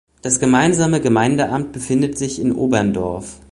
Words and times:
Das 0.23 0.39
gemeinsame 0.39 0.99
Gemeindeamt 0.99 1.73
befindet 1.73 2.17
sich 2.17 2.41
in 2.41 2.53
Oberndorf. 2.53 3.39